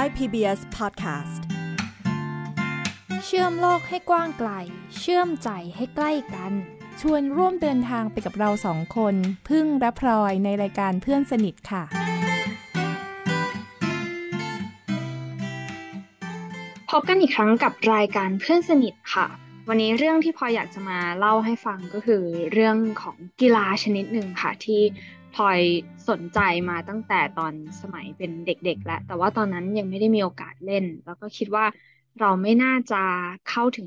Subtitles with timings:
[0.00, 1.42] Thai PBS Podcast
[3.24, 4.50] เชื่อมโลกให้กว้างไกล
[4.98, 6.52] เชื่อมใจให้ใกล้กัน
[7.00, 9.14] ชวนร่วมเดินทางไปกับเราสองคน
[9.48, 11.82] พึ่งและพลอยในรายการเพื่อนสนิทค่ะ
[16.90, 19.26] พบกันอีกครั้งกับรายการเพื่อนสนิทค่ะ
[19.68, 22.22] วันนี้เรื่องที่พลอยอยากจะมาเล่าให้ฟังก็คือ
[22.52, 24.80] เรื่องของกีฬาชนิดหนึ่งค่ะที่
[25.32, 25.60] พลอย
[26.08, 27.52] สนใจมาตั้งแต่ตอน
[27.82, 31.64] สมัยเป็นเด็กๆ แล้ว แต่ว่าตอนนั้นยังไม่ได้มีโอกาสเล่น แล้วก็คิดว่า
[32.20, 32.96] เราไม่น่าจะ
[33.44, 33.86] เข้าถึง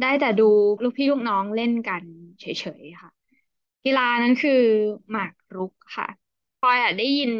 [0.00, 0.48] ได้แต่ดู
[0.82, 2.02] ลูกพี่ลูกน้องเล่นกัน
[2.40, 2.46] เฉ
[2.80, 3.10] ยๆค่ะ
[3.84, 4.60] กีฬานั้นคือ
[5.10, 6.06] หมากรุกค่ะ
[6.58, 7.30] พลอยอะได้ยิน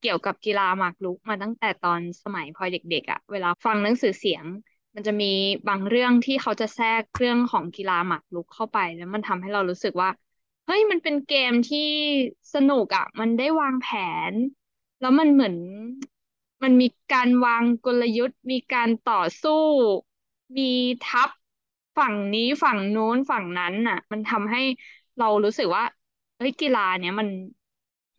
[0.00, 4.44] เกี่ยวกับกีฬาหมากรุกมาตั้งแต่ตอนสมัยพลอยเด็กๆอะ เวลาฟังหนังสือเสียง
[4.94, 5.26] มันจะมี
[5.68, 10.08] บางเรื่องที่เขาจะแทรกเรื่องของกีฬาหมากรุกเข้าไป แล้วมันทำให้เรารู้สึกว่า
[10.66, 11.80] เฮ้ยมันเป็นเกมที่
[12.54, 13.86] สนุกอะ มันได้วางแผ
[14.32, 14.34] น
[15.00, 15.56] แล้วมันเหมือน
[16.62, 19.52] มันมีการวางกลยุทธ์ มีการต่อสู้
[20.56, 20.62] มี
[21.02, 21.30] ทัพ
[21.96, 24.58] ฝั่งนี้ฝั่งนู้นฝั่งนั้นน่ะ มันทำให้
[25.18, 25.84] เรารู้สึกว่า
[26.36, 27.28] เฮ้ยกีฬาเนี้ยมัน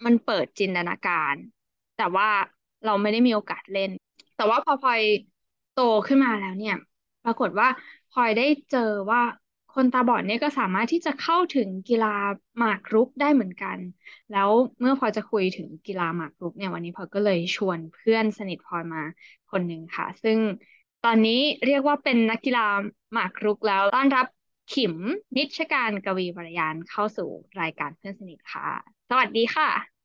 [0.05, 1.35] มันเปิดจินตนาการ
[1.95, 2.27] แต่ว่า
[2.83, 3.91] เราไม่ได้มีโอกาสเล่น
[4.35, 5.01] แต่ว่าพอพลอย
[5.71, 5.77] โต
[6.07, 6.73] ขึ้นมาแล้วเนี่ย
[7.23, 7.67] ปรากฏว่า
[8.09, 8.79] พลอยได้เจอ
[9.11, 9.21] ว่า
[9.73, 12.15] คนตาบอดเนี่ยก็สามารถที่จะเข้าถึงกีฬา
[12.57, 13.77] หมากรุกได้เหมือนกัน
[14.31, 19.03] แล้วเมื่อพลอจะคุยถึงกีฬาหมากรุกเนี่ยวันนี้พลอก็เลยชวนเพื่อนสนิทพลอยมา
[19.51, 20.37] คนหนึ่งค่ะ ซึ่ง
[21.05, 22.65] ตอนนี้เรียกว่าเป็นนักกีฬา
[23.13, 24.25] หมากรุกแล้วต้อนรับ
[24.73, 24.95] ขิม
[25.37, 27.29] นิชการกวีวรยานเข้าสู่
[27.61, 28.67] รายการเพื่อนสนิทค่ะ
[29.09, 29.96] สวัสดีค่ะ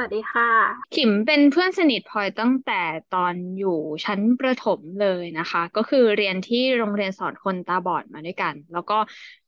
[0.00, 0.48] วัสดีค่ะ
[0.92, 2.72] ขิมเป็นเพื่อนสนิทพลอยตั้งแต่
[3.10, 3.68] ตอนอยู่
[4.04, 8.94] ชั้นประถมเลยนะคะ ก็คือเรียนที่โรงเรียนสอนคนตาบอดมาด้วยกัน แล้วก็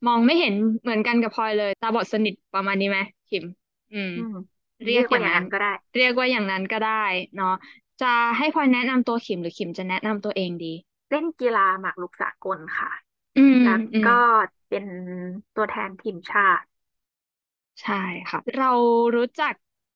[0.05, 3.45] มองไม่เห็นเหมือนกันกับพลอยเลย ตาบอดสนิทประมาณนี้ไหมขิม
[3.93, 4.33] อืมอืม
[4.85, 6.91] เรียกอย่างว่านั้นก็ได้ เรียกว่าอย่างนั้นก็ได้
[7.35, 7.47] เนาะ
[8.01, 8.05] จะ
[8.37, 10.73] ให้พลอยแนะนำตัวขิมหรือขิมจะแนะนำตัวเองดี
[11.09, 12.89] เล่นกีฬาหมากรุกสากลค่ะ
[13.35, 14.11] อืมแล้วอืมก็
[14.67, 14.85] เป็น
[15.55, 16.67] ตัวแทนทีมชาติ
[17.81, 17.93] ใช่
[18.29, 18.71] ค่ะ เรา
[19.15, 19.53] รู้จัก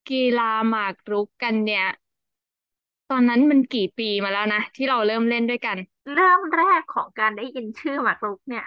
[0.09, 1.85] กีฬาหมากรุกกันเนี่ย
[3.09, 5.77] ตอนนั้นมันกี่ปีมาแล้วนะ ที่เราเริ่มเล่นด้วยกัน
[6.13, 8.65] เริ่มแรกของการได้ยินชื่อหมากรุกเนี่ย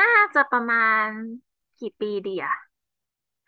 [0.00, 1.04] น่าจะประมาณ
[1.80, 2.54] กี่ปีดีอะ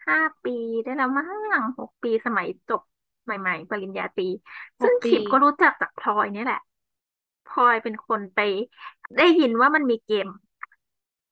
[0.06, 0.50] ห้าปี
[0.82, 1.26] ได้แล้วมั้
[1.60, 2.82] งหกปีสมัยจบ
[3.24, 4.28] ใหม่ ๆ ปริญญาตรี
[4.80, 6.60] หซึ่กงปี ขิมก็รู้จักจากพลอยเนี่ยแหละ
[7.46, 8.38] พลอยเป็นคนไป
[9.16, 10.26] ได้ยินว่ามันมีเกม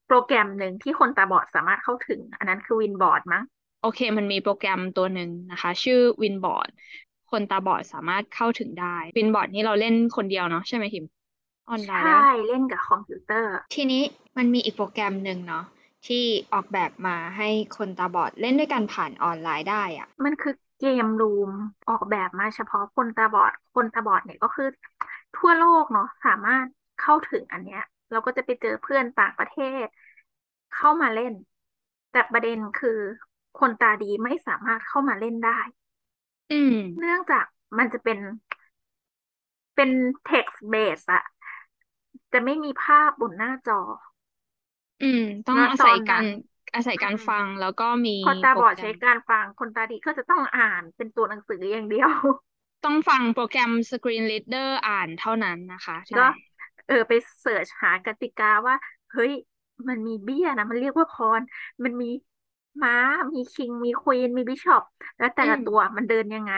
[0.06, 3.42] โปรแกรมหนึ่งที่คนตาบอดสามารถเข้าถึง อันนั้นคือ WinBoard มั้ง
[3.80, 6.68] โอเค มันมีโปรแกรมตัวหนึ่งนะคะ ชื่อ WinBoard
[7.30, 11.04] คนตาบอดสามารถเข้าถึงได้ WinBoard นี่เราเล่นคนเดียวเนาะใช่ไหมขิม
[11.70, 14.02] ออนไลน์ใช่แล้วเล่นกับคอมพิวเตอร์ ทีนี้
[14.36, 15.64] มันมีอีกโปรแกรมหนึ่งเนาะ
[16.06, 21.50] ที่ออกแบบมาให้คนตาบอดเล่นด้วยกันผ่านออนไลน์ได้อะมันคือ Game Room
[21.88, 24.68] ออกแบบมาเฉพาะคนตาบอด คนตาบอดเนี่ยก็คือ
[25.36, 26.66] ทั่วโลกเนาะสามารถ
[26.98, 29.86] เข้าถึงอันเนี้ย เราก็จะไปเจอเพื่อนต่างประเทศ
[30.72, 31.32] เข้ามาเล่น
[32.10, 32.98] แต่ประเด็นคือ
[33.56, 35.58] คนตาดีไม่สามารถเข้ามาเล่นได้
[36.50, 37.44] อืม เนื่องจาก
[37.78, 38.18] มันจะเป็น
[39.74, 39.90] เป็น
[40.28, 41.22] text base อะ
[42.32, 43.80] จะไม่มีภาพบนหน้าจอ
[45.00, 46.26] อืม ต้องณอาตศัอยนกานั้รน
[46.74, 52.10] อาศัยการอืมฟังแล้วก็มีคนตาโปบรอดแกรใช้มการฟังคนตาดีก็จะต้องอ่านเป็นตัวหนังสืออย่างเดียว
[52.84, 56.22] ต้องฟังโปรแกรม Screen Reader อ่านเท่านั้นนะคะก็ใช่
[56.86, 58.74] เออไปเสิร์ชหากติกาว่า
[59.12, 59.32] เฮ้ย
[59.88, 61.42] มันมีเบี้ยนะ มันเรียกว่าพร
[61.84, 62.06] มันมี
[62.82, 62.94] ม้า
[63.34, 64.82] มีคิงมีควีนมีบิชอป
[65.18, 66.52] แล้วแต่ละอืมตัวมันเดินยังไง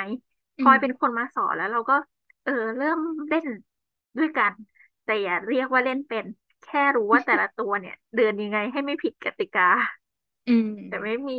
[0.58, 1.94] อืพลอยมเป็นคนมาสอนแล้วเราก็
[2.44, 2.98] เออ เริ่ม
[3.28, 3.46] เล่น
[4.18, 4.52] ด้วยกัน
[5.04, 6.26] แต่อย่าเรียกว่าเล่นเป็น
[6.62, 9.62] แค่รู้ว่าแต่ละตัวเนี่ย เดินยังไงให้ไม่ผิดกติกา
[10.46, 11.38] อืม แต่ไม่มี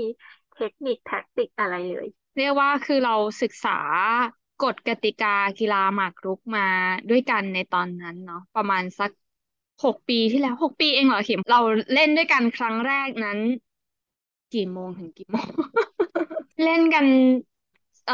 [0.54, 3.72] เทคนิคแท็กติกอะไรเลย เรียกว่าคือเราศึกษา
[4.60, 5.28] กฎกติกา
[5.60, 6.62] กีฬาหมากรุกมา
[7.10, 9.12] ด้วยกันในตอนนั้นเนาะประมาณสัก
[9.84, 11.60] หกปีที่แล้วหกปีเองเหรอขิมเรา
[11.94, 13.40] เล่นด้วยกันครั้งแรกนั้น
[14.54, 15.48] กี่โมงถึงกี่โมง
[16.64, 17.06] เล่นกัน
[18.06, 18.14] เอ่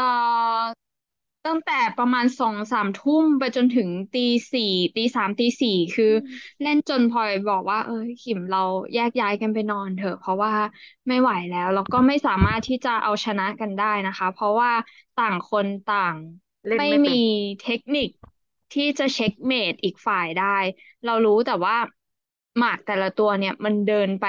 [1.46, 4.20] ตั้งแต่ประมาณสองสามทุ่มไปจนถึงตี
[4.52, 4.62] สี่
[4.96, 8.58] ตีสามตีสี่คืออืมเล่นจนพลอยบอกว่า เออขิมเรา
[8.94, 10.52] แยกย้ายกันไปนอนเถอะ เพราะว่า
[11.08, 14.72] ไม่ไหวแล้วแล้วก็ไม่สามารถที่จะเอาชนะกันได้นะคะ เพราะว่า
[15.16, 16.16] ต่างคนต่าง
[16.66, 17.18] เล่นไม่ไม่เป็น มี
[17.60, 18.08] เทคนิค
[18.72, 20.58] ที่จะเช็คเมตอีกฝ่ายได้
[21.04, 21.76] เรารู้แต่ว่า
[22.58, 24.24] หมากแต่ละตัวเนี่ยมันเดินไป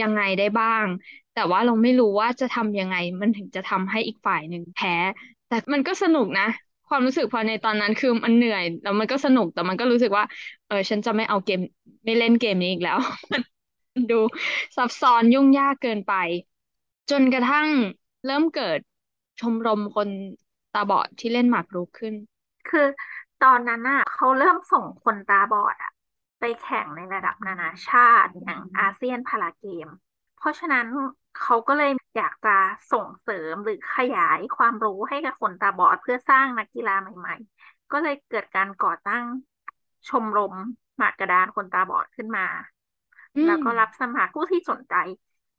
[0.00, 0.86] ยังไงได้บ้าง
[1.34, 4.94] แต่ว่าเราไม่รู้ว่าจะทำยังไง มันถึงจะทำให้อีกฝ่ายหนึ่งแพ้
[5.48, 6.48] แต่มันก็สนุกนะ
[6.88, 10.24] ความรู้สึกพอในตอนนั้นคือมันเหนื่อย แล้วมันก็สนุกแต่มันก็รู้สึกว่า
[10.66, 11.60] เออฉันจะไม่เอาเกม
[12.04, 12.98] ไม่เล่นเกมนี้อีกแล้ว
[13.94, 14.20] มันดู
[14.76, 16.14] ซับซ้อนยุ่งยากเกินไป
[17.10, 17.68] จนกระทั่ง
[18.26, 18.78] เริ่มเกิด
[19.40, 20.08] ชมรมคน
[20.74, 22.14] ตาบอดที่เล่นหมากรุกขึ้น
[22.68, 22.86] คือ
[23.44, 25.92] ตอนนั้นน่ะเขาเริ่มส่งคนตาบอดอะ
[26.40, 29.88] ไปแข่งในระดับนานาชาติอย่างอาเซียนพาราเกม
[30.38, 30.86] เพราะฉะนั้น
[31.36, 32.50] เขาก็เลยอยากจะ
[32.90, 37.34] ส่งเสริมหรือขยายความรู้ให้กับคนตาบอดเพื่อสร้างนักกีฬาใหม่
[37.64, 39.24] ๆ ก็เลยเกิดการก่อตั้ง
[40.08, 40.54] ชมรม
[40.96, 42.46] หมากกระดานคนตาบอดขึ้นมา
[43.44, 44.94] แล้วก็รับสมัครผู้ที่สนใจ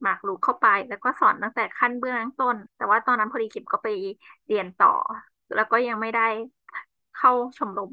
[0.02, 3.88] หมากรุกเข้าไป แล้วก็สอนตั้งแต่ขั้นเบื้องต้น แต่ว่าตอนนั้นพอดีคิมก็ไป
[4.48, 4.90] เรียนต่อ
[5.54, 6.22] แล้วก็ยังไม่ได้
[7.14, 7.92] เข้าชมรม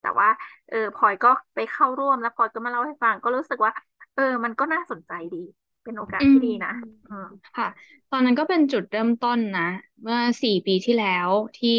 [0.00, 0.28] แต่ว่า
[0.68, 3.72] เออพลอยก็ไปเข้าร่วมแล้วพลอยก็มาเล่าให้ฟัง ก็รู้สึกว่า
[4.14, 5.38] เออ มันก็น่าสนใจดี
[5.84, 6.72] เป็นโอกาสที่ดีนะ
[7.08, 7.68] อืมค่ะ
[8.10, 9.68] ตอนนั้นก็เป็นจุดเริ่มต้นนะ
[10.02, 11.28] เมื่อสี่ปีที่แล้ว
[11.58, 11.76] ที่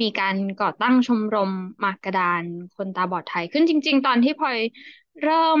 [0.00, 1.50] มีการก่อตั้งชมรม
[1.80, 2.44] หมากกระดาน
[2.76, 4.58] คนตาบอดไทย ขึ้นจริง ๆ ตอนที่พลอย
[5.22, 5.60] เริ่ม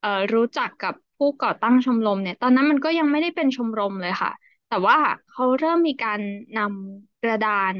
[0.00, 4.32] เอ่อรู้จักกับผู้ก่อตั้งชมรมเนี่ย ตอนนั้นมันก็ยังไม่ได้เป็นชมรมเลยค่ะ
[4.68, 4.98] แต่ว่า
[5.32, 6.20] เขาเริ่มมีการ
[6.58, 7.74] นำกระดาน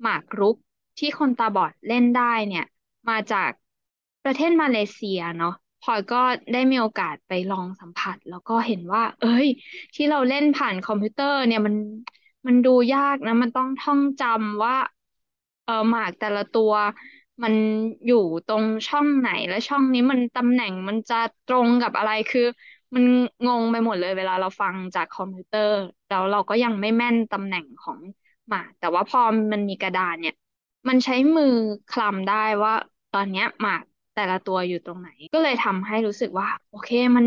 [0.00, 0.56] หมากรุก
[0.98, 2.64] ที่คนตาบอดเล่นได้เนี่ย
[3.08, 3.50] มาจาก
[4.24, 6.16] ประเทศมาเลเซียเนาะ พลอยก็
[6.52, 9.46] ได้มีโอกาสไปลองสัมผัส แล้วก็เห็นว่า เอ้ย
[9.94, 11.74] ที่เราเล่นผ่านคอมพิวเตอร์ เนี่ยมัน
[12.46, 14.74] มันดูยากนะ มันต้องท่องจำว่า
[15.64, 16.72] เออหมากแต่ละตัว
[17.42, 17.54] มัน
[18.06, 18.16] อยู่
[18.46, 21.14] ตรงช่องไหนและช่องนี้มันตำแหน่งมันจะ
[21.46, 22.40] ตรงกับอะไรคือ
[22.94, 23.04] มัน
[23.46, 25.74] งงไปหมดเลยเวลาเราฟังจากคอมพิวเตอร์
[26.08, 28.00] แล้วเราก็ยังไม่แม่นตำแหน่งของ
[28.48, 29.20] หมากแต่ว่าพอ
[29.52, 30.34] มันมีกระดานเนี่ย
[30.88, 31.46] มันใช้มือ
[31.88, 32.34] คลำได้
[32.64, 32.72] ว่า
[33.10, 33.84] ตอนเนี้ยหมาก
[34.18, 37.26] แต่ละตัวอยู่ตรงไหน ก็เลยทำให้รู้สึกว่า โอเคมัน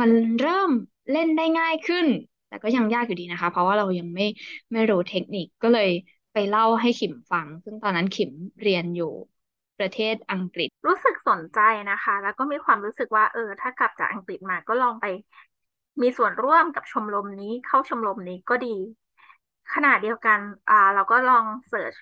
[0.00, 0.10] มัน
[0.40, 0.70] เริ่ม
[1.12, 2.06] เล่นได้ง่ายขึ้น
[2.48, 4.26] แต่ก็ยังยากอยู่ดีนะคะ เพราะว่าเรายังไม่
[4.72, 5.90] ไม่รู้เทคนิคก็เลย
[6.32, 8.30] ไปเล่าให้ขิมฟัง ซึ่งตอนนั้นขิม
[8.62, 9.12] เรียนอยู่
[9.78, 11.60] ประเทศอังกฤษ รู้สึกสนใจ
[11.90, 15.06] นะคะ แล้วก็มีความรู้สึกว่าเออ ถ้ากลับจากอังกฤษมาก็ลองไป
[16.02, 18.76] มีส่วนร่วมกับชมรมนี้เข้าชมรมนี้ก็ดี
[19.74, 20.38] ขณะเดียวกัน
[20.70, 21.94] อ่าเราก็ลอง search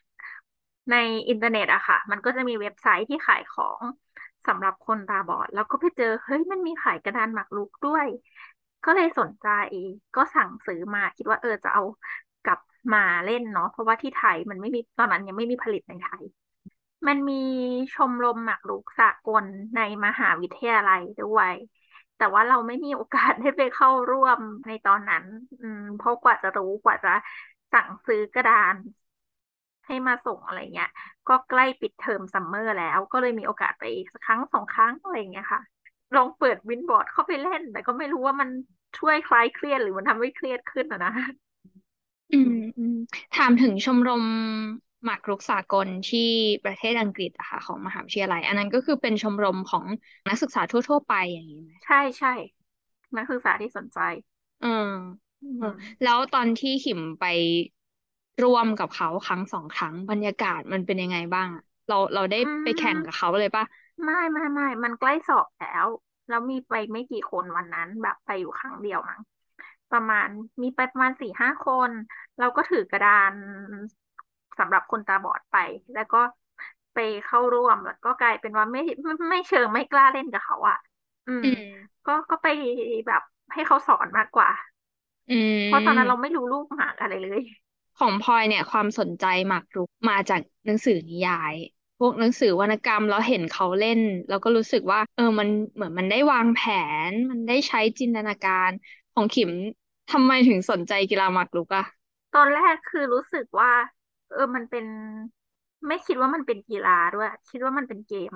[0.91, 0.97] ใน
[1.29, 3.81] อินเทอร์เน็ตอะค่ะ มันก็จะมีเว็บไซต์ที่ขายของ
[4.47, 8.07] สำหรับคนตาบอด แล้วก็ไปเจอเฮ้ยมันมีขายกระดานหมากรุกด้วย
[8.85, 9.47] ก็เลยสนใจ
[10.15, 11.83] ก็สั่งซื้อมาคิดว่าเออจะเอา
[12.43, 12.59] กลับ
[12.93, 16.23] มาเล่นเนาะเพราะว่าที่ไทยมันไม่มีตอนนั้นยังไม่มีผลิตในไทย
[17.09, 17.35] มันมี
[17.95, 19.45] ชมรมหมากรุกสากล
[19.75, 21.53] ในมหาวิทยาลัยด้วย
[22.17, 25.25] แต่ว่าเราไม่มีโอกาสได้ไปเข้าร่วมในตอนนั้น
[25.61, 27.09] อืมเพราะกว่าจะรู้กว่าจะ
[27.73, 28.77] สั่งซื้อกระดาน
[29.87, 30.89] ให้มาส่งอะไรเงี้ย
[31.29, 35.61] ก็ใกล้ปิดเทอมซัมเมอร์แล้ว ก็เลยมีโอกาสไปสักครั้งสองครั้งอะไรเงี้ยค่ะ
[36.15, 38.49] ลองเปิด WinBoard เข้าไปเล่น แต่ก็ไม่รู้ว่ามัน
[38.99, 41.13] ช่วยคลายเครียดหรือมันทำให้เครียดขึ้นอะนะ
[42.31, 42.95] อืมอืม
[43.33, 44.25] ถามถึงชมรม
[45.05, 46.21] หมากรุกสากลที่
[46.65, 49.85] ประเทศอังกฤษอะค่ะของมหาวิทยาลัย อันนั้นก็คือเป็นชมรมของ
[50.29, 52.33] นักศึกษาทั่ว ๆ ไปอย่างนี้ไหมใช่ใช่
[53.17, 53.99] นักศึกษาที่สนใจ
[54.61, 54.85] อืม
[55.43, 57.25] อืเออมแล้วตอนที่ขิมไป
[58.43, 63.65] ร่วมกับเขาครั้งสองครั้งบรรยากาศมันเป็นยังไงบ้างอะเราเราได้อืไปแข่งมกับเขาเลยปะ
[64.05, 65.87] ไม่ไม่ไม่มันใกล้สอบแล้ว
[66.29, 69.21] แล้วมีไปไม่กี่คนวันนั้นแบบไปอยู่ครั้งเดียวมั้ง
[69.91, 70.29] ประมาณ
[70.63, 71.91] มีไปประมาณสี่ห้าคน
[72.39, 73.35] เราก็ถือกระดาน
[74.59, 75.57] สำหรับคนตาบอดไป
[75.95, 76.19] แล้วก็
[76.95, 80.77] ไปเข้าร่วมแล้วก็กลายเป็นว่าไม่ไม่ไม่เชิงไม่กล้าเล่นกับเขาอะ
[81.27, 82.47] อืมอืมก็ก็ไป
[83.07, 83.23] แบบ
[83.53, 84.49] ให้เขาสอนมากกว่า
[85.29, 85.33] อื
[85.67, 87.41] เพราะตอนนั้นเรามไม่รู้ลูกหมากอะไรเลย
[88.01, 91.55] ของพลอยเนี่ยความสนใจหมากรุกมาจากหนังสือนิยาย
[91.99, 96.61] พวกหนังสือวรรณกรรมแล้วเห็นเขาเล่น แล้วก็รู้สึกว่า เออมันเหมือนมันได้วางแผ
[97.11, 98.71] น มันได้ใช้จินตนาการ
[99.15, 99.51] ของขิม
[100.11, 101.85] ทำไมถึงสนใจกีฬาหมากรุกอะ
[102.33, 103.73] ตอนแรกคือรู้สึกว่า
[104.31, 104.85] เออมันเป็น
[105.87, 108.33] ไม่คิดว่ามันเป็นกีฬาด้วย คิดว่ามันเป็นเกม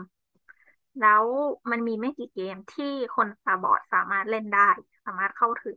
[1.00, 1.24] แล้ว
[1.70, 4.70] มันมีไม่กี่เกมที่คนตาบอดสามารถเล่นได้
[5.04, 5.76] สามารถเข้าถึง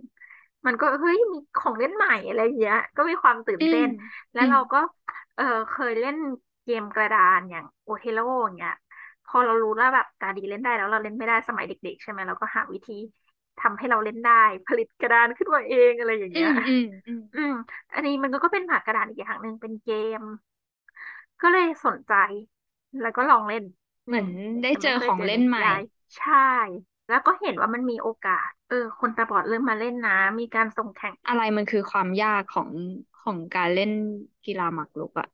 [0.65, 3.87] มันก็เฮ้ยมีของเล่นใหม่อะไรอย่างเงี้ย ก็มีความตื่นอืมเต้น
[4.33, 4.77] และอืมเราก็
[5.35, 6.15] เออเคยเล่น
[6.63, 8.71] เกมกระดานอย่างโอเทโลอย่างเงี้ย
[9.25, 12.93] พอเรารู้แล้วแบบการดีเล่นได้แล้วเราเล่นไม่ได้สมัยเด็ก ๆ ใช่ไหมเราก็หาวิธี
[13.59, 14.31] ทำให้เราเล่นได้
[14.65, 17.51] ผลิตกระดานขึ้นมาเองอะไรอย่างอืเงี้ย มอืมอืมอืม
[17.93, 20.21] อันนี้มันก็ก็เป็นหมากกระดานอีกอย่างหนึ่งเป็นเกม
[21.41, 22.13] ก็เลยสนใจ
[22.99, 23.63] แล้วก็ลองเล่น
[24.05, 24.27] เหมือน
[24.61, 25.81] ได้แต่เจไม่อเคยของเจอเล่ในนนิใหม่ยาย
[26.15, 26.33] ใช่
[27.09, 32.69] แล้วก็เห็นว่ามันมีโอกาส เออ คนตาบอดเริ่มมาเล่นนะ มีการส่งแข่ง อะไรมันคือความยากของ
[33.23, 33.91] ของการเล่น
[34.45, 35.27] กีฬาหมากรุกอะ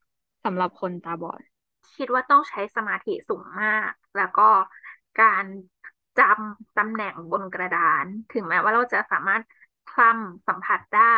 [0.46, 1.42] สำหรับคนตาบอด
[1.98, 4.50] คิดว่าต้องใช้สมาธิสูงมาก แล้วก็
[5.22, 5.46] การ
[6.20, 9.44] จำตำแหน่งบนกระดาน ถึงแม้ว่าเราจะสามารถ
[9.92, 11.18] คลำสัมผัสได้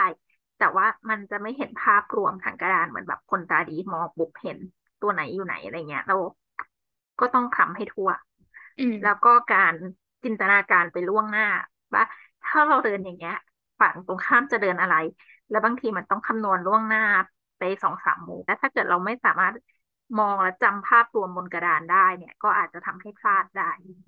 [0.60, 4.58] แต่ว่ามันจะไม่เห็นภาพรวมทางกระดานเหมือนแบบคนตาดีมองปุ๊บเห็น
[5.02, 6.16] ตัวไหนอยู่ไหนอะไรเงี้ยเรา
[7.20, 8.10] ก็ต้องคลำให้ทั่ว
[8.80, 9.74] อืมแล้วก็การ
[10.26, 11.44] จินตนาการไปล่วงหน้า
[11.94, 12.04] ว่า
[12.44, 13.34] ถ้าเราเดินอย่างเงี้ย
[13.80, 14.96] ฝั่งตรงข้ามจะเดินอะไร
[15.50, 17.02] แล้วบางทีมันต้องคำนวณล่วงหน้า
[17.58, 19.54] ไปสองสามหมู่แล้วถ้าเกิดเราไม่สามารถ
[20.18, 23.64] มองและจำภาพรวมบนกระดานได้เนี่ย ก็อาจจะทำให้พลาดได้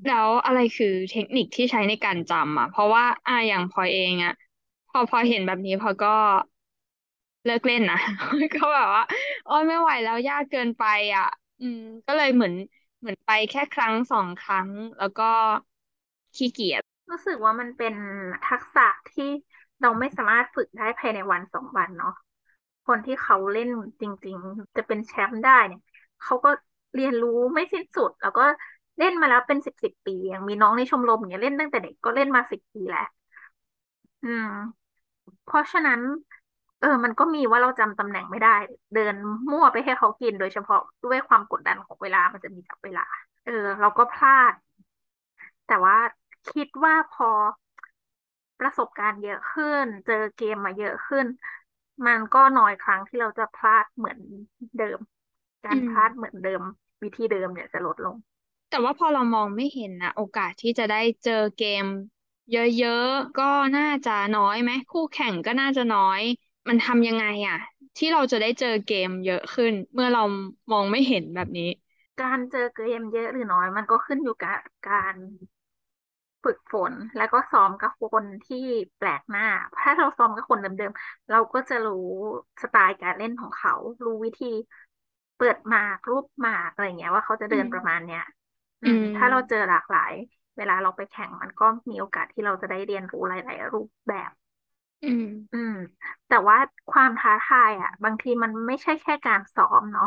[0.07, 4.33] แล้วอะไรคือเทคนิคที่ใช้ในการจำอะ เพราะว่าอ่าอย่างพลอยเองอะ
[4.89, 6.07] พอพอเห็นแบบนี้พอก็
[7.45, 7.97] เลิกเล่นนะ
[8.53, 9.03] ก็แบบว่า
[9.43, 10.83] โอ้ยไม่ไหวแล้วยากเกินไป
[11.15, 11.25] อะ
[11.59, 12.53] อืม ก็เลยเหมือน
[13.00, 15.24] เหมือนไปแค่ครั้งสองครั้ง แล้วก็
[16.38, 17.94] ขี้เกียจรู้สึกว่ามันเป็น
[18.44, 19.29] ทักษะที่
[19.82, 22.13] เราไม่สามารถฝึกได้ภายในวันสองวันเนาะ
[22.88, 23.70] คนที่เขาเล่น
[24.01, 25.82] จริง ๆ จะเป็นแชมป์ได้เนี่ย
[26.24, 26.50] เขาก็
[26.96, 28.44] เรียนรู้ไม่สิ้นสุด แล้วก็
[28.98, 33.01] เล่นมาแล้วเป็นสิบสิบปีอย่างมีน้องในชมรมเนี่ยเล่นตั้งแต่เด็กก็เล่นมาสิบปีแล้ว
[34.24, 34.48] อืม
[35.44, 36.01] เพราะฉะนั้น
[36.79, 38.50] เออ มันก็มีว่าเราจำตำแหน่งไม่ได้
[38.94, 39.15] เดิน
[39.51, 43.01] มั่วไปให้เขากินโดยเฉพาะด้วยความกดดันของเวลามันจะมีจับเวลา
[43.44, 44.53] เออ เราก็พลาด
[45.65, 45.96] แต่ว่า
[46.51, 47.29] คิดว่าพอ
[48.59, 51.25] ประสบการณ์เยอะขึ้น เจอเกมมาเยอะขึ้น
[52.05, 54.19] มันก็น้อยครั้งที่เราจะพลาดเหมือน
[54.77, 54.99] เดิม
[55.65, 56.61] การอืมพลาดเหมือนเดิม
[57.03, 58.15] วิธีเดิมเนี่ยจะลดลง
[58.69, 61.83] แต่ว่าพอเรามองไม่เห็นนะโอกาสที่จะได้เจอเกม
[62.51, 63.43] เยอะๆก็
[63.75, 66.21] น่าจะน้อยไหมคู่แข่งก็น่าจะน้อย
[66.69, 67.55] มันทำยังไงอะ
[67.97, 70.21] ที่เราจะได้เจอเกมเยอะขึ้น เมื่อเรา
[70.71, 71.63] มองไม่เห็นแบบนี้
[72.21, 75.15] การเจอเกมเยอะหรือน้อยมันก็ขึ้นอยู่กับการ
[76.44, 78.58] ฝึกฝนแล้วก็ซ้อมกับคนที่
[78.98, 79.44] แปลกหน้า
[79.77, 81.94] ถ้าเราซ้อมกับคนเดิมๆ เราก็จะรู้
[82.62, 84.46] สไตล์การเล่นของเขา รู้วิธี
[85.38, 88.22] เปิดหมากรูปหมากอะไรเงี้ยว่าเขาจะเดินอืมประมาณเนี้ย
[88.82, 90.13] อือืมมถ้าเราเจอหลากหลาย
[90.58, 94.32] เวลาเราไปแข่งมันก็มีโอกาสที่เราจะได้เรียนรู้หลายๆรูปแบบ
[95.03, 95.72] อืม อืม
[96.27, 96.58] แต่ว่า
[96.89, 100.06] ความท้าทายอะ บางทีมันไม่ใช่แค่การซ้อมเนาะ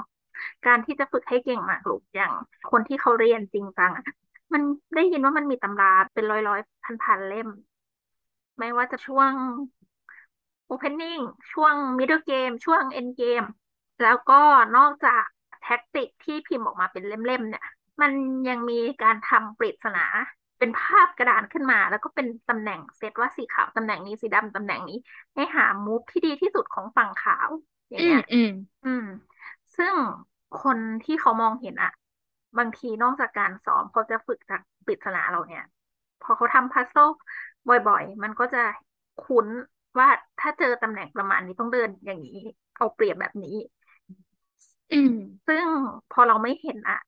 [0.65, 2.33] การที่จะฝึกให้เก่งหมากรุกอย่าง
[2.71, 4.05] คนที่เขาเรียนจริงจังอะ
[4.53, 4.63] มัน
[4.95, 7.49] ได้ยินว่ามันมีตำราเป็นร้อยร้อยพันพันๆเล่ม
[8.59, 9.33] ไม่ว่าจะช่วง
[10.73, 13.47] opening ช่วง middle game ช่วง end game
[14.03, 14.41] แล้วก็
[14.77, 15.25] นอกจาก
[15.63, 17.65] แท็กติกที่พิมพ์ออกมาเป็นเล่มๆเนี่ย
[18.01, 18.13] มัน
[18.49, 20.05] ยังมีการทำปริศนา
[20.59, 24.99] เป็นภาพกระดานขึ้นมา แล้วก็เป็นตำแหน่งเซตว่าสีขาวตำแหน่งนี้สีดำตำแหน่งนี้
[25.35, 27.49] ให้หามูฟที่ดีที่สุดของฝั่งขาว
[27.91, 28.47] อย่างอืเงี้มยอืม
[28.85, 29.05] อืม
[29.77, 29.95] ซึ่ง
[30.63, 31.91] คนที่เขามองเห็นอะ
[32.59, 35.65] บางทีนอกจากการซ้อมเขาจะฝึกจากปริศนาเราเนี่ย
[36.23, 37.11] พอเขาทำพัซโซล
[37.69, 38.59] บ่อยๆ มันก็จะ
[39.19, 39.47] คุ้น
[39.99, 42.39] ว่าถ้าเจอตำแหน่งประมาณนี้ต้องเดินอย่างนี้
[42.77, 43.57] เอาเปรียบแบบนี้
[44.93, 45.11] อืม
[45.47, 45.67] ซึ่ง
[46.11, 46.99] พอเราไม่เห็นอะ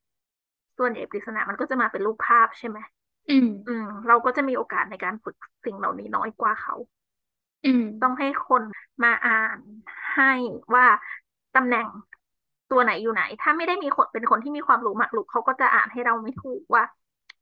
[0.78, 2.78] ส่วนใหญ่ปริศนามันก็จะมาเป็นรูปภาพใช่ไหม
[3.28, 6.74] อืม อืม เราก็จะมีโอกาสในการฝึกสิ่งเหล่านี้น้อยกว่าเขา
[7.64, 8.62] อืม ต้องให้คน
[9.02, 9.58] มาอ่าน
[10.14, 10.24] ให้
[10.74, 10.84] ว่า
[11.54, 11.86] ตำแหน่ง
[12.72, 16.84] ตัวไหนอยู่ไหน ถ้าไม่ได้มีคนเป็นคนที่มีความรู้หมากรุกเขาก็จะอ่านให้เราไม่ถูกว่า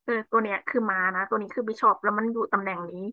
[0.05, 3.05] เออตัวเนี้ยคือมานะ ตัวนี้คือบิชอปแล้วมันอยู่ตำแหน่งนี้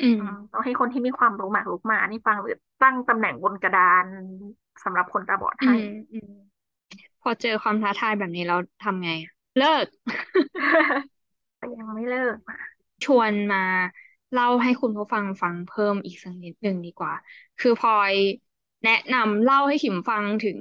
[0.00, 4.06] อืมอืมต้องให้คนที่มีความรู้หมากรุกมานี่ฟังหรือตั้งตำแหน่งบนกระดาน
[4.84, 5.80] สำหรับคนตาบอดอืให้ม
[6.12, 6.28] อืม
[7.20, 9.86] พอเจอความท้าทายแบบนี้เราทำไงอะเลิก
[11.78, 12.36] ยังไม่เลิก
[13.04, 13.58] ชวนมา
[14.32, 17.12] เล่าให้คุณผู้ฟังฟังเพิ่มอีกสักนิดหนึ่งดีกว่า
[17.58, 18.14] คือพลอย
[18.84, 20.58] แนะนำเล่าให้ขิมฟังถึง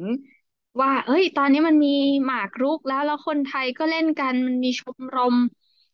[0.82, 1.90] ว่า เอ้ย ตอนนี้มันมี
[2.26, 5.36] หมากรุกแล้วแล้วคนไทยก็เล่นกันมันมีชมรม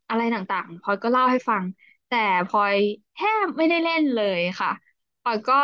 [0.08, 1.64] อะไรต่างๆพลอยก็เล่าให้ฟัง
[2.08, 2.16] แต่
[2.48, 2.76] พลอย
[3.14, 4.70] แทบไม่ได้เล่นเลยค่ะ
[5.22, 5.56] พลอยก็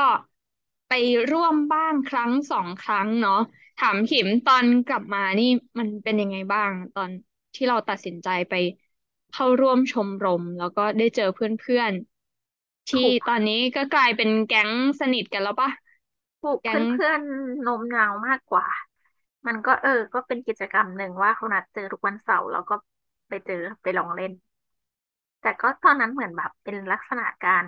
[0.88, 0.92] ไป
[1.32, 3.34] ร่วมบ้างครั้งสองครั้งเนาะ
[3.78, 5.46] ถามขิมตอนกลับมานี่
[5.80, 7.10] มันเป็นยังไงบ้าง ตอน
[7.56, 8.54] ที่เราตัดสินใจไป
[9.32, 15.70] เข้าร่วมชมรม แล้วก็ได้เจอเพื่อนๆ ที่ถูกตอนนี้ก็กลายเป็นแก๊งสนิทกันแล้วปะ
[16.42, 18.66] ถูกแก๊ง เพื่อนๆโน้มน้าวมากกว่า
[19.48, 22.74] มันก็เออ ก็เป็นกิจกรรมหนึ่งว่าเขานัดเจอทุกวันเสาร์แล้วก็
[23.30, 24.32] ไปเจอไปลองเล่น
[25.40, 27.66] แต่ก็ตอนนั้นเหมือนแบบเป็นลักษณะการ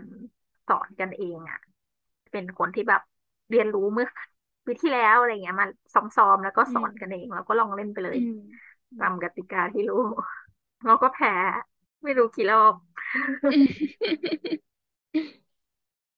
[0.67, 1.57] สอนกันเองอะ
[2.31, 3.01] เป็นคนที่แบบ
[3.49, 4.07] เรียนรู้เมื่อ
[4.65, 8.39] ปีที่แล้วอะไรเงี้ยมาซ้อมๆแล้วก็สอนกันเองแล้วก็ลองเล่นไปเลยอืม
[8.97, 9.95] ตามกติกาที่รู้
[10.85, 11.29] เราก็แพ้
[12.03, 12.73] ไม่รู้กี่รอบ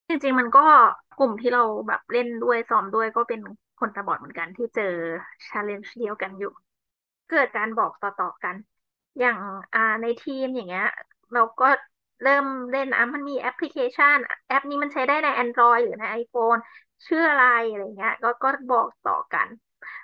[0.07, 0.65] จริงๆมันก็
[1.17, 3.39] กลุ่มที่เราแบบเล่นด้วยซ้อมด้วยก็เป็น
[3.79, 4.83] คนตาบอดเหมือนกันที่เจอ
[5.47, 6.51] ชาเลนจ์เดียวกันอยู่
[7.29, 8.55] เกิดการบอกต่อๆกัน
[9.19, 9.37] อย่าง
[9.73, 10.85] อ่าในทีมอย่างเงี้ย
[11.33, 11.65] เราก็
[12.23, 14.17] เริ่มเล่นอะมันมีแอปพลิเคชัน
[14.47, 16.59] แอปนี้มันใช้ได้ใน Android หรือใน iPhone
[17.07, 19.47] ชื่ออะไรอะไรเงี้ย ก็ก็บอกต่อกัน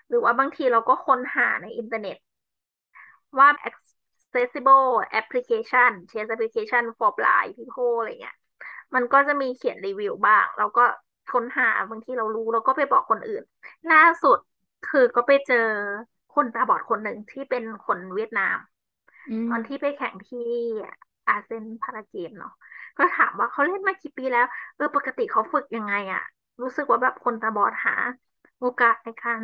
[0.07, 2.15] หรือว่าบางทีเราก็ค้นหาในอินเทอร์เน็ต
[3.39, 4.87] ว่า accessible
[5.19, 8.37] application chess application for blind people อะไรเงี้ย
[8.95, 10.85] มันก็จะมีเขียนรีวิวบ้างแล้วก็
[11.27, 13.41] ค้นหาบางทีเรารู้เราก็ไปบอกคนอื่น
[13.89, 14.37] ล่าสุด
[14.83, 15.55] คือก็ไปเจอ
[16.31, 18.57] คนตาบอดคนหนึ่งที่เป็นคนเวียดนาม
[19.29, 20.39] อืมตอนที่ไปแข่งที่
[21.27, 22.51] อาเซียนพาราเกมเนาะ
[22.97, 26.21] ก็ถามว่าเขาเล่นมากี่ปีแล้วเออปกติเขาฝึกยังไงอะ
[26.61, 27.91] รู้สึกว่าแบบคนตาบอดหา
[28.59, 29.39] โอกาสในการ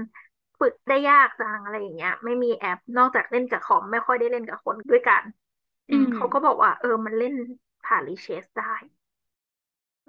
[0.59, 5.23] ฝึกได้ยากจังอะไรอย่างเงี้ย ไม่มีแอปนอกจากเล่นกับคอมไม่ค่อยได้เล่นกับคนด้วยกัน
[5.89, 7.33] อืมเขาก็บอกว่า เออมันเล่น
[7.83, 8.65] ผ่านรีเชสได้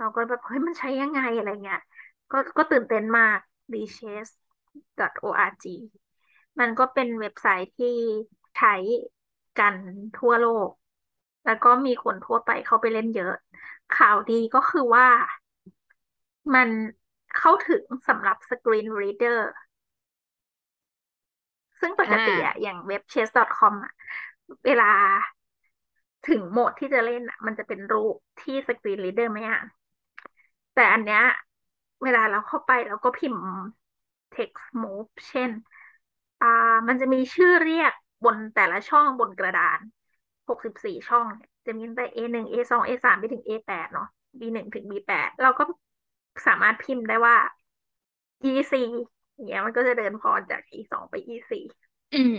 [0.01, 1.81] เราก็แบบเฮ้ยมันใช้ยังไงอะไรเงี้ย
[2.31, 3.39] ก็ก็ตื่นเต้นมาก
[3.75, 5.65] rechess.org
[6.61, 7.97] มันก็เป็นเว็บไซต์ที่
[8.57, 8.75] ใช้
[9.59, 9.77] กัน
[10.19, 10.71] ทั่วโลก
[11.45, 13.35] แล้วก็มีคนทั่วไปเข้าไปเล่นเยอะ
[13.97, 15.07] ข่าวดีก็คือว่า
[16.55, 16.69] มัน
[17.37, 19.41] เข้าถึงสำหรับ Screen Reader
[21.81, 23.93] ซึ่งปกติอะอย่างเว็บ chess.com อะ
[24.65, 24.91] เวลา
[26.29, 29.67] ถึงโหมดที่จะเล่นอะมันจะเป็นรูปที่ Screen Reader ไม่อ่าน
[30.73, 31.21] แต่อันเนี้ย
[32.03, 33.45] เวลาเราเข้าไปเราก็พิมพ์
[34.35, 35.51] text move เช่น
[36.41, 36.47] อ่า
[36.89, 37.93] มันจะมีชื่อเรียก
[38.25, 39.81] บนแต่ละช่องบนกระดาน
[40.49, 41.27] หกสิบสี่ช่อง
[41.67, 44.07] จะมีตั้งแต่ A หนึ่ง A สอง A สามไปถึง A แปดเนาะ
[44.39, 45.63] B หนึ่งถึง B แปดเราก็
[46.47, 47.37] สามารถพิมพ์ได้ว่า
[48.45, 48.87] E สี่
[49.45, 51.65] เงี้ยมันก็จะเดินพอจาก E สองไป E สี่
[52.13, 52.37] อืม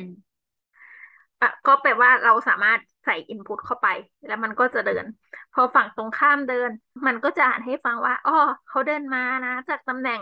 [1.65, 3.87] ก็แปลว่าเราสามารถใส่ input เข้าไป
[4.25, 5.05] แล้วมันก็จะเดิน
[5.51, 6.71] พอฝั่งตรงข้ามเดิน
[7.05, 8.33] มันก็จะอ่านให้ฟังว่าอ๋อ
[8.67, 10.21] เขาเดินมานะ จากตำแหน่ง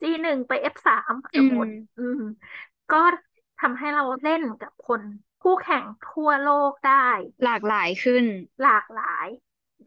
[0.00, 2.30] G หนึ่งไป F สามสมมติอืมอืม
[2.90, 2.96] ก็
[3.58, 5.02] ทำให้เราเล่นกับคน
[5.40, 6.94] คู่แข่งทั่วโลกได้
[7.44, 8.24] หลากหลายขึ้น
[8.62, 9.28] หลากหลาย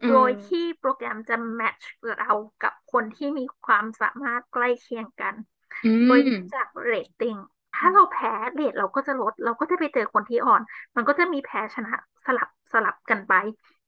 [0.02, 2.32] อืมโดยที่โปรแกรมจะแมทช์เรา
[2.64, 5.36] กับคนที่มีความสามารถใกล้เคียงกัน
[5.84, 7.36] อืโดยมจากเรตติ้ง
[7.74, 10.62] ถ้าเราแพ้เรตเราก็จะลด เราก็จะไปเจอคนที่อ่อน
[10.96, 11.94] มันก็จะมีแพ้ชนะ
[12.26, 13.34] สลับสลับกันไป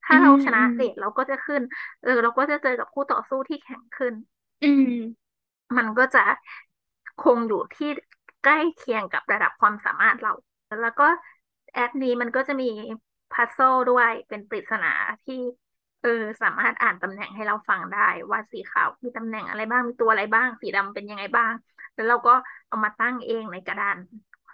[0.03, 1.61] ถ้าเราชนะอืมเรตเราก็จะขึ้น
[2.01, 4.13] เออ เราก็จะเจอกับคู่ต่อสู้ที่แข็งขึ้น
[4.61, 4.89] อืม
[5.77, 6.19] มันก็จะ
[7.23, 7.89] คงอยู่ที่
[8.43, 10.31] ใกล้เคียงกับระดับความสามารถเรา
[10.81, 11.07] แล้วก็
[11.73, 12.69] แอปนี้มันก็จะมี
[13.31, 13.59] พัซโซ
[13.91, 14.91] ด้วยเป็นปริศนา
[15.25, 15.39] ที่
[16.01, 16.09] เออ
[16.41, 21.53] สามารถอ่านตำแหน่งให้เราฟังได้ ว่าสีขาวมีตำแหน่งอะไรบ้างมีตัวอะไรบ้าง สีดำเป็นยังไงบ้าง
[21.95, 22.31] แล้วเราก็
[22.67, 23.97] เอามาตั้งเองในกระดาน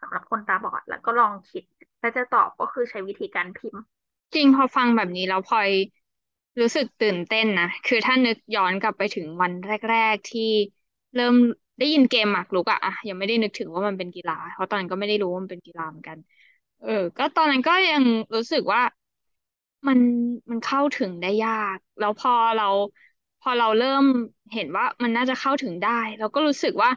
[0.01, 1.63] สำหรับคนตาบอด แล้วก็ลองคิด
[1.99, 3.81] แล้วจะตอบก็คือใช้วิธีการพิมพ์
[4.35, 5.69] จริงพอฟังแบบนี้แล้วพลอย
[6.59, 10.41] รู้สึกตื่นเต้นนะ คือถ้านึกย้อนกลับไปถึงวันแรก ๆ ที่
[11.15, 11.35] เริ่ม
[11.79, 16.17] ได้ยินเกมหมากรุกอะอะยังไม่ได้นึกถึงว่ามันเป็นกีฬา เพราะตอนนั้นก็ไม่ได้รู้ว่ามันเป็นกีฬาเหมือนกัน
[16.81, 18.03] เออ ก็ตอนนั้นก็ยัง
[18.35, 18.81] รู้สึกว่า
[19.87, 19.99] มัน
[20.51, 22.65] มันเข้าถึงได้ยาก แล้วพอเรา
[23.39, 24.03] พอเราเริ่ม
[24.53, 26.89] เห็นว่ามันน่าจะเข้าถึงได้ เราก็รู้สึกว่า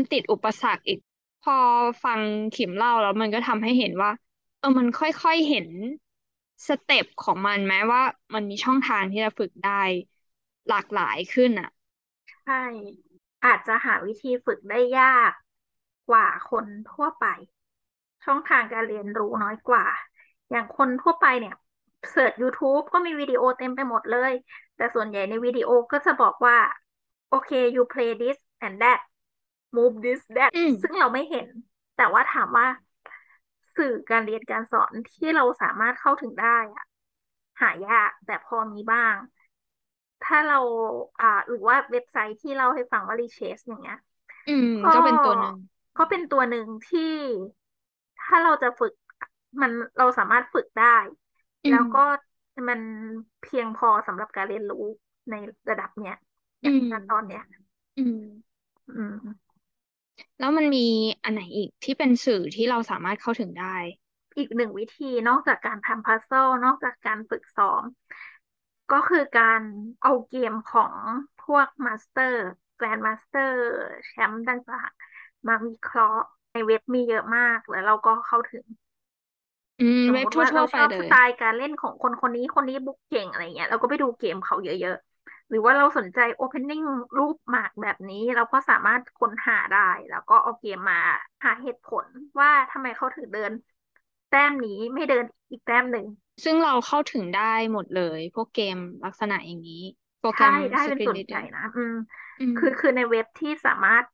[0.00, 0.98] มันติดอุปสรรคอีก
[1.40, 1.52] พอ
[2.04, 2.20] ฟัง
[2.54, 4.10] ขิมเล่าแล้วมันก็ทำให้เห็นว่า
[4.58, 5.68] เออมันค่อยๆเห็น
[6.68, 8.02] step ของมันแม้ว่า
[8.34, 9.82] มันมีช่องทางที่จะฝึกได้
[10.68, 11.68] หลากหลายขึ้นอะ
[12.44, 12.54] ใช่
[13.44, 15.32] อาจจะหาวิธีฝึกได้ยาก
[16.08, 17.24] กว่าคนทั่วไป
[18.24, 19.84] ช่องทางการเรียนรู้น้อยกว่า
[20.50, 21.54] อย่างคนทั่วไปเนี่ย
[22.10, 24.32] เสิร์ช YouTube ก็มีวิดีโอเต็มไปหมดเลย
[24.76, 26.56] แต่ส่วนใหญ่ในวิดีโอก็จะบอกว่า
[27.28, 29.00] โอเค you play this and that
[29.76, 31.48] move this that อืมซึ่งเราไม่เห็น
[31.96, 32.66] แต่ว่าถามว่า
[33.76, 36.84] สื่อการเรียนการสอนที่เราสามารถเข้าถึงได้อะ
[37.60, 39.16] หายากแต่พอมีบ้าง
[40.22, 40.58] ถ้าเรา
[41.20, 43.96] อ่าหรือว่าเว็บไซต์ที่เล่าให้ฟังว่า Rechess อย่างเงี้ย
[44.46, 45.54] อืมก็ก็เป็นตัวหนึ่ง
[45.98, 47.00] ก็เป็นตัวหนึ่งที่
[48.18, 48.92] ถ้าเราจะฝึก
[49.60, 50.96] มันเราสามารถฝึกได้
[51.64, 51.98] อืมแล้วก็
[52.68, 52.80] มัน
[53.42, 54.84] เพียงพอสำหรับการเรียนรู้
[55.30, 55.34] ใน
[55.70, 56.14] ระดับเนี้ย
[56.64, 57.42] อืมณตอนเนี้ย
[57.96, 58.16] อืม
[58.88, 59.49] อืม
[60.38, 60.86] แล้วมันมี
[61.24, 63.76] อันไหนอีกที่เป็นสื่อที่เราสามารถเข้าถึงได้
[64.36, 67.82] อีกหนึ่งวิธีนอกจากการทำ puzzle นอกจากการฝึกซ้อม
[68.90, 69.62] ก็คือการ
[70.02, 70.94] เอาเกมของ
[71.40, 73.54] พวก master grandmaster
[74.06, 78.64] แชมป์ต่างๆมาวิเคราะห์ในเว็บมีเยอะมากแล้วเราก็เข้าถึง
[79.78, 85.09] อืมสมเว็มบติว่าทั่เราวๆชไปอบเลสยไตล์การเล่นของคนคนนี้คนนี้บุ๊กเก่งอะไรเงี้ยเราก็ไปดูเกมเขาเยอะๆ
[85.50, 86.84] หรือว่าเราสนใจ opening
[87.18, 89.78] รูปหมากแบบนี้ เราก็สามารถค้นหาได้
[90.10, 91.00] แล้วก็เอาเกมมา
[91.44, 92.06] หาเหตุผล
[92.40, 93.52] ว่าทำไมเขาถึงเดิน
[94.28, 96.06] แต้มนี้ไม่เดินอีกแต้มหนึ่ง
[96.44, 99.82] ซึ่งเราเข้าถึงได้หมดเลย พวกเกมลักษณะอย่างนี้
[100.18, 101.94] โปรแกรใช่มได้สเป็นกรีนส่วนรีดเดใหอญ่ร์นะอืม
[102.38, 104.04] อืม คือคือในเว็บที่สามารถ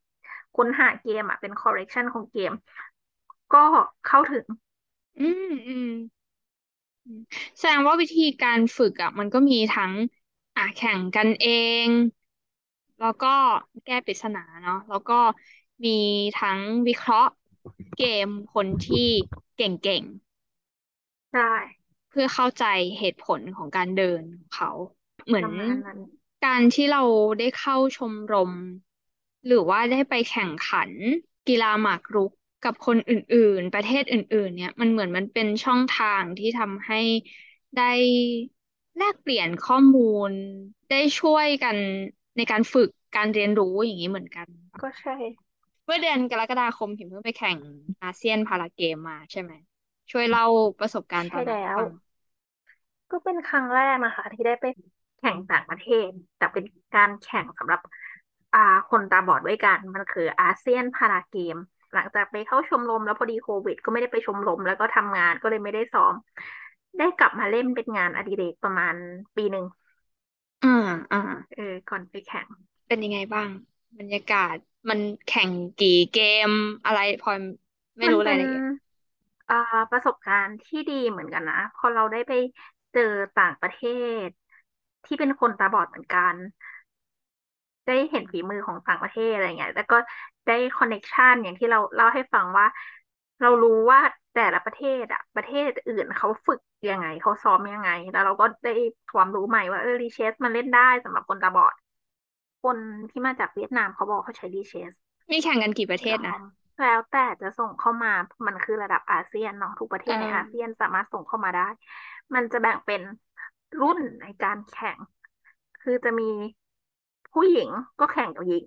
[0.54, 2.52] ค้นหาเกมอะเป็น correction ของเกม
[3.52, 3.58] ก็
[4.04, 4.46] เข้าถึง
[5.18, 5.86] อืมอืม
[7.04, 7.20] อืม
[7.58, 9.92] แสดงว่าวิธีการฝึกอะ มันก็มีทั้ง
[10.56, 11.46] อะแข่งกันเอ
[11.86, 11.88] ง
[13.00, 13.28] แล้วก็
[13.84, 15.14] แก้ปริศนาเนาะแล้วก็
[15.84, 15.90] มี
[16.36, 17.30] ทั้งวิเคราะห์
[17.96, 18.98] เกมคนที่
[19.54, 20.04] เก่ง
[21.32, 22.64] ได้ๆเพื่อเข้าใจ
[22.98, 24.70] เหตุผลของการเดินของเขา
[25.26, 26.00] เหมือนประมาณนั้น
[26.44, 27.02] การที่เรา
[27.38, 28.52] ได้เข้าชมรม
[29.46, 30.90] หรือว่าได้ไปแข่งขัน
[31.48, 32.32] กีฬาหมากรุก
[32.64, 37.00] กับคนอื่น ๆ ประเทศอื่น ๆ เนี่ยมันเหมือนมันเป็นช่องทางที่ทำให้
[37.76, 37.82] ได้
[38.96, 40.30] แลกเปลี่ยนข้อมูล
[40.90, 41.76] ได้ช่วยกัน
[42.36, 44.48] ในการฝึกการเรียนรู้อย่างนี้เหมือนกัน
[44.80, 45.12] ก็ใช่
[45.84, 47.58] เมื่อเดือนกรกฎาคมพิมเพิ่งไปแข่ง
[48.02, 49.52] อาเซียนพาราเกมมาใช่ไหม
[50.10, 50.44] ช่วยเล่า
[50.78, 51.90] ประสบการณ์ตใช่อนนั้นแล้วฟัง
[53.10, 54.64] ก็เป็นครั้งแรกนะคะ ที่ได้ไป
[55.18, 57.80] แข่งต่างประเทศ แต่เป็นการแข่งสำหรับ
[58.54, 58.58] อ่า
[58.90, 61.56] คนตาบอดด้วยกัน มันคืออาเซียนพาราเกม
[61.92, 66.14] หลังจากไปเข้าชมรมแล้วพอดีโควิด ก็ไม่ได้ไปชมรมแล้วก็ทำงานก็เลยไม่ได้ซ้อม
[66.98, 68.94] ได้กลับมาเล่นเป็นงานอดิเรกประมาณ
[69.36, 69.64] ปีหนึ่ง
[70.62, 70.68] อ่า
[71.12, 71.18] อ่า
[71.54, 72.48] เออ ก่อนไปแข่ง
[72.86, 73.48] เป็นยังไงบ้าง
[73.98, 74.56] บรรยากาศ
[74.88, 76.16] มันแข่งกี่เก
[76.48, 76.50] ม
[76.84, 77.36] อะไรพลอย
[77.98, 78.64] ไม่มันเป็นรู้รายละเอียด
[79.48, 79.54] อ่า
[79.90, 82.32] ประสบการณ์ที่ดีเหมือนกันนะ พอเราได้ไป
[82.92, 83.02] เจอ
[83.36, 83.78] ต่างประเท
[84.26, 84.28] ศ
[85.04, 86.36] ที่เป็นคนตาบอดเหมือนกัน
[87.86, 89.96] ได้เห็นฝีมือของต่างประเทศอะไรเงี้ย แล้วก็
[90.46, 92.66] ได้คอนเน็กชันอย่างที่เราเล่าให้ฟังว่า
[93.40, 94.00] เรารู้ว่า
[94.32, 96.58] แต่ละประเทศอะประเทศอื่นเขาฝึก
[96.92, 98.72] ยังไงเขาซ้อมยังไง แล้วเราก็ได้
[99.14, 101.74] ความรู้ใหม่ว่าเออรีเชสมันเล่นได้สำหรับคนตาบอด
[102.62, 102.76] คน
[103.10, 104.92] ที่มาจากเวียดนามเขาบอกเขาใช้รีเชส
[105.32, 106.36] มีแข่งกันกี่ประเทศนะ
[106.80, 108.12] แล้วแต่จะส่งเข้ามา
[108.46, 111.68] มันคือระดับอาเซียนเนาะทุกประเทเอศในอาเซียอนสามารถส่งเข้ามาได้
[112.34, 113.00] มันจะแบ่งเป็น
[113.80, 114.98] รุ่นในการแข่ง
[115.82, 116.30] คือจะมี
[117.32, 117.68] ผู้หญิง
[118.00, 118.66] ก็แข่งกับหญิง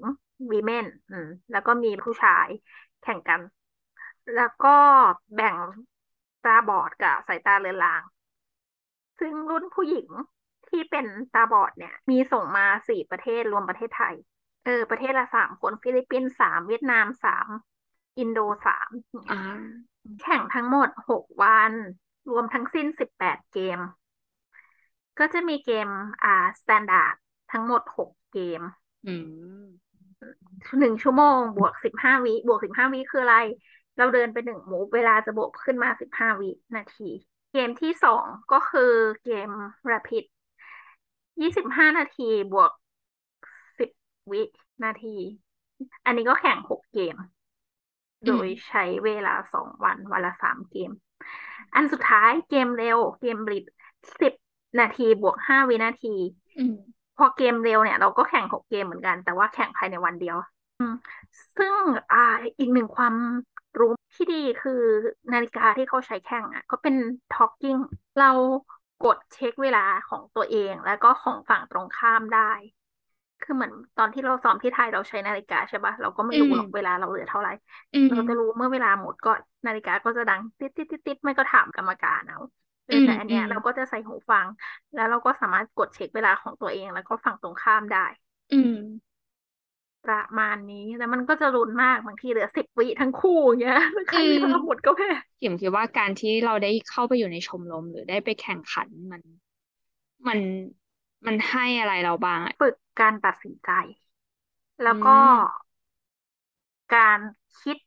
[0.52, 2.48] วีเมนอืมแล้วก็มีผู้ชาย
[3.04, 3.42] แข่งกัน
[4.36, 4.76] แล้วก็
[5.36, 5.56] แบ่ง
[6.46, 8.04] ตาบอดกับสายตาเรือนราง
[9.20, 10.10] ซึ่งรุ่นผู้หญิง
[10.70, 14.16] ที่เป็นตาบอดเนี่ย มีส่งมาสี่ประเทศรวมประเทศไทย
[14.66, 17.50] เออ ประเทศละสามคนฟิลิปปินส์สามเวียดนามสาม
[18.20, 18.90] อินโดสาม
[19.30, 19.40] อ่า
[20.22, 21.74] แข่งทั้งหมดหกวัน
[22.30, 23.80] รวมทั้งสิ้นสิบแปดเกม
[25.20, 25.88] ก็จะมีเกม
[26.24, 27.16] อ่า standard
[27.52, 28.62] ทั้งหมดหกเกม
[29.08, 29.16] อื
[29.60, 29.64] ม
[30.80, 33.38] หนึ่งชั่วโมง บวกสิบห้าวิบวกสิบห้าวิคืออะไร
[34.00, 37.10] เราเดินไปหนึ่งมูฟเวลาจะบวกขึ้นมาสิบห้าวินาที
[37.54, 38.92] เกมที่สองก็คือ
[39.26, 39.50] เกม
[39.92, 40.26] Rapid
[41.42, 42.72] ยี่สิบห้านาทีบวก
[43.80, 43.90] สิบ
[44.32, 44.42] วิ
[44.84, 45.16] นาที
[46.06, 47.16] อันนี้ก็แข่งหกเกม
[48.28, 50.92] โดยใช้เวลาสองวัน วันละสามเกม
[51.74, 53.66] อันสุดท้ายเกมเร็ว เกมบลิท
[54.22, 54.34] สิบ
[54.80, 56.16] นาทีบวกห้าวินาที
[56.58, 56.62] อ
[57.18, 60.38] พอเกมเร็วเนี่ย เราก็แข่งหกเกมเหมือนกัน แต่ว่าแข่งภายในวันเดียว
[61.58, 61.76] ซึ่ง
[62.14, 62.24] อ่า
[62.60, 63.14] อีกหนึ่งความ
[64.20, 64.72] ที่ดีคือ
[65.34, 66.96] นาฬิกาที่เขาใช้แข่งอะก็เป็น
[67.32, 67.80] talking
[68.18, 68.26] เรา
[69.00, 72.40] กดเช็คเวลาของตัวเองแล้วก็ของฝั่งตรงข้ามได้
[73.42, 77.52] คือเหมือนตอนที่เราซ้อมที่ไทยเราใช้นาฬิกาใช่ปะเราก็ไม่อืมรู้หรอกเวลาเราเหลือเท่าไหร่
[77.94, 79.30] อืมเราจะรู้เมื่อเวลาหมดก็
[79.66, 82.38] นาฬิกาก็จะดังติดติดติดติดไม่ก็ถามกรรมการเอา
[82.86, 84.48] เออือแต่อันเนี้ยมอืมเราก็จะใส่หูฟัง
[84.94, 88.00] แล้วเราก็สามารถกดเช็คเวลาของตัวเองแล้วก็ฝั่งตรงข้ามได้
[88.52, 88.76] อืม
[90.10, 93.76] ประมาณนี้แล้วมันก็จะลุ้นมากบางทีเหลือสิบวิทั้งคู่อย่างเงี้ย
[94.08, 99.22] ใคอืรเวลาหมดมก็แพ้ขิมคิดว่าการที่เราได้เข้าไปอยู่ในชมรมหรือได้ไปแข่งขันมัน
[100.28, 100.40] มัน
[101.26, 103.70] มันให้อะไรเราบ้างอะฝึกการตัดสินใจ
[104.84, 105.60] แล้อืวก็ม
[106.96, 107.20] การ
[107.62, 107.78] คิด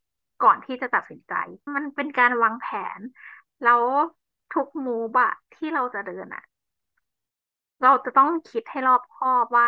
[0.43, 1.35] ก่อนที่จะตัดสินใจ
[1.75, 2.67] มันเป็นการวางแผ
[2.99, 3.01] น
[3.65, 3.83] แล้ว
[4.53, 6.43] ทุกมูฟอะที่เราจะเดินอะ
[7.83, 9.67] เราจะต้องคิดให้รอบคอบว่า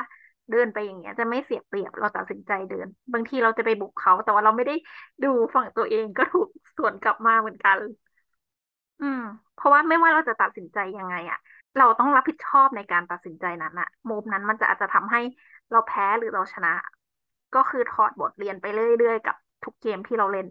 [0.50, 4.74] เดินไปอย่างเงี้ย จะไม่เสียเปรียบเราตัดสินใจเดิน บางทีเราจะไปบุกเขา แต่ว่าเราไม่ได้
[5.22, 7.78] ดูฝั่งตัวเองก็ถูกสวนกลับมาเหมือนกัน
[9.00, 9.18] อืม
[9.54, 11.38] เพราะว่าไม่ว่าเราจะตัดสินใจยังไงอะ
[11.76, 15.20] เราต้องรับผิดชอบในการตัดสินใจนั้นอะมูฟนั้นมันจะอาจจะทำให้
[15.70, 16.70] เราแพ้หรือเราชนะ
[17.54, 20.46] ก็คือถอดบทเรียนไปเรื่อยๆกับทุกเกมที่เราเล่น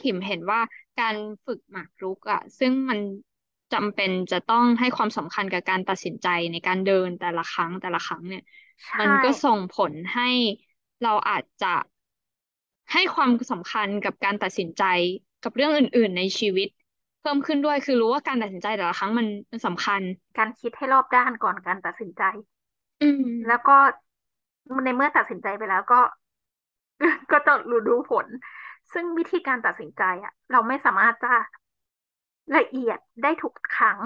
[0.00, 0.60] ขิมเห็นว่า
[1.00, 2.98] การฝึกหมากรุกอะซึ่งมัน
[3.72, 8.42] จำเป็นจะต้องให้ความสำคัญกับการตัดสินใจในการเดินแต่ละครั้งแต่ละครั้งเนี่ย
[9.00, 10.28] มันก็ส่งผลให้
[11.02, 11.74] เราอาจจะ
[12.92, 14.82] ให้ความสำคัญกับการตัดสินใจ
[15.42, 16.68] กับเรื่องอื่น ๆ ในชีวิต
[17.20, 20.02] เพิ่มขึ้นด้วยคือรู้ว่าการตัดสินใจแต่ละครั้งมันมันสำคัญ
[20.38, 22.22] การคิดให้รอบด้านก่อนการตัดสินใจ
[23.00, 23.76] อืมแล้วก็
[24.84, 26.00] ในเมื่อตัดสินใจไปแล้วก็
[27.30, 28.26] ก็ต้องรู้ดูผล
[28.92, 31.32] ซึ่งวิธีการตัดสินใจอะเราไม่สามารถจะ
[32.56, 33.98] ละเอียดได้ทุกครั้ง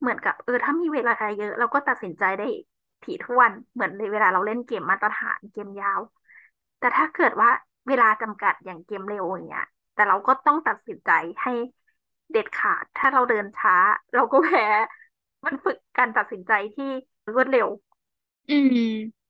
[0.00, 2.46] เหมือนกับ เออ ถ้ามีเวลาเยอะ เราก็ตัดสินใจได้
[3.02, 6.00] ถี่ถ้วนเหมือนในเวลาเราเล่นเกมมาตรฐานเกมยาว
[6.78, 7.48] แต่ถ้าเกิดว่า
[7.88, 11.10] เวลาจำกัดอย่างเกมเร็วอย่างเงี้ย แต่เราก็ต้องตัดสินใจ
[11.42, 11.50] ให้
[12.30, 13.74] เด็ดขาด ถ้าเราเดินช้า
[14.14, 14.62] เราก็แพ้
[15.44, 16.84] มันฝึกการตัดสินใจที่
[17.32, 17.68] รวดเร็ว
[18.48, 19.20] อืม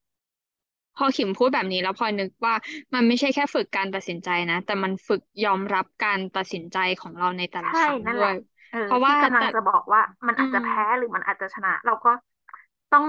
[0.96, 2.54] พอขิมพูดแบบนี้แล้วพลอยนึกว่า
[2.94, 8.34] มันไม่ใช่แค่ฝึกการตัดสินใจนะ แต่มันฝึกยอมรับการตัดสินใจของเราในแต่ละใช่ครั้งนั่นแหละด้วย
[8.70, 12.10] เออเพราะว่าแต่ที่กำลังจะบอกว่ามันอืมอาจจะแพ้หรือมันอาจจะชนะ เราก็
[12.90, 13.04] ต้อง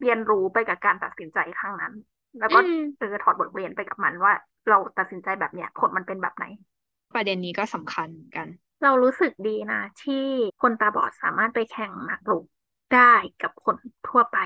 [0.00, 1.94] เรียนรู้ไปกับการตัดสินใจครั้งนั้น
[2.38, 4.32] แล้วอืก็มเออถอดบทเรียนไปกับมันว่า
[4.68, 6.44] เราตัดสินใจแบบเนี้ยผลมันเป็นแบบไหน
[7.14, 8.48] ประเด็นนี้ก็สำคัญเหมือนกัน
[8.82, 10.24] เรารู้สึกดีนะ ที่
[10.60, 12.44] คนตาบอดสามารถไปแข่งหมากรุก
[12.94, 13.76] ได้กับคน
[14.08, 14.36] ทั่วไป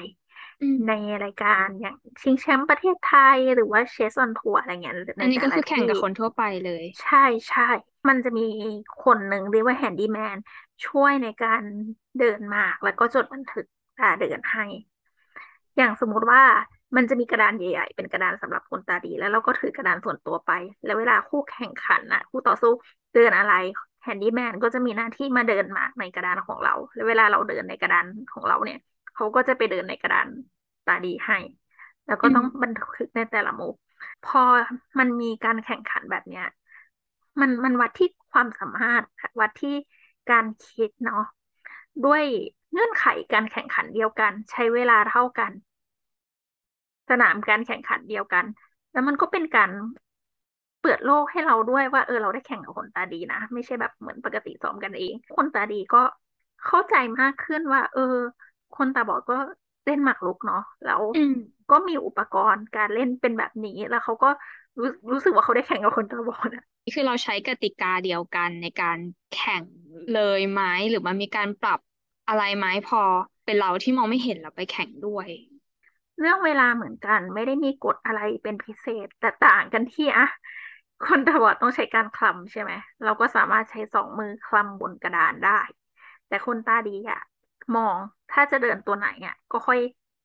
[0.61, 7.63] อืมในรายการอย่างชิงแชมป์ประเทศไทยหรือว่า Chess on Tour อะไรเงี้ยในอันนี้ก็แต่ละคือแข่งกับที่คนทั่วไปเลย ใช่ใช่
[8.09, 8.43] มันจะมี
[8.99, 10.37] คนหนึ่งเรียกว่า handyman
[10.85, 11.63] ช่วยในการ
[12.17, 13.65] เดินหมากแล้วก็จดบันทึก
[13.99, 14.63] การเดินให้
[15.77, 16.43] อย่างสมมุติว่า
[16.97, 20.51] มันจะมีกระดานใหญ่ ๆ เป็นกระดานสำหรับคนตาดี แล้วเราก็ถือกระดานส่วนตัวไป
[20.85, 22.73] แล้วเวลาคู่แข่งขันนะคู่ต่อสู้
[23.15, 23.53] เดินอะไร
[24.03, 28.79] แฮนดี้แมนก็จะมีหน้าที่มาเดินมาในกระดานของเรา แล้วเวลาเราเดินในกระดานของเราเนี่ย
[29.15, 30.29] เขาก็จะไปเดินในกระดาน
[30.87, 31.39] ตาดีให้
[32.07, 33.75] แล้วก็ต้องบันทึกในแต่ละมุก
[34.27, 34.43] พอ
[34.99, 36.47] มันมีการแข่งขันแบบเนี้ย
[37.41, 39.05] มันมันวัดที่ความสามารถ
[39.41, 39.75] วัดที่
[40.31, 41.25] การคิดเนาะ
[42.07, 42.25] ด้วย
[42.75, 45.53] เงื่อนไขการแข่งขันเดียวกัน ใช้เวลาเท่ากัน
[47.11, 48.45] สนามการแข่งขันเดียวกัน
[48.93, 49.71] แล้วมันก็เป็นการ
[50.81, 56.03] เปิดโลกให้เราด้วยว่าเออเราได้แข่งกับคนตาดีนะ ไม่ใช่แบบเหมือนปกติซ้อมกันเอง คนตาดีก็
[56.67, 58.17] เข้าใจมากขึ้นว่า เออ
[58.77, 59.35] คนตาบอดก็
[59.87, 61.33] เล่นหมากรุกเนาะแล้วอืม
[61.71, 64.31] ก็มีอุปกรณ์การเล่นเป็นแบบนี้แล้วเขาก็
[64.79, 68.99] รู้รู้สึกว่าเขาได้แข่งกับคนตาบอดอะนี่คือเราใช้กติกาเดียวกันในการ
[69.35, 69.65] แข่ง
[70.15, 71.81] เลยไหมหรือมันมีการปรับ
[72.29, 73.03] อะไรไหมพอ
[73.45, 75.29] เป็นเราที่มองไม่เห็นเราไปแข่งด้วย
[76.19, 80.27] เรื่องเวลาเหมือนกัน ไม่ได้มีกฎอะไรเป็นพิเศษ แต่ต่างกันที่อะ
[81.03, 85.51] คนตาบอดต้องใช้การคลำใช่ไหม เราก็สามารถใช้สองมือคลำบนกระดานได้
[86.27, 87.21] แต่คนตาดีอะ
[87.75, 87.99] มอง
[88.31, 89.79] ถ้าจะเดินตัวไหนอะก็ค่อย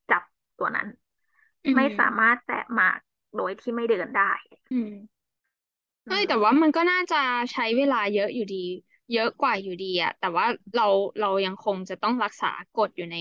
[0.10, 0.24] จับ
[0.58, 0.88] ตัวนั้น
[1.66, 3.00] อืมไม่สามารถแตะหมาก
[3.36, 4.32] โดยที่ไม่เดินได้
[4.72, 4.90] อืม
[6.08, 7.18] เอ้ยแต่ว่ามันก็น่าจะ
[7.52, 8.58] ใช้เวลาเยอะอยู่ดี
[9.12, 10.45] เยอะกว่าอยู่ดีอะแต่ว่า
[10.76, 10.84] เรา
[11.19, 13.15] เรายังคงจะต้องรักษากฎอยู่ใน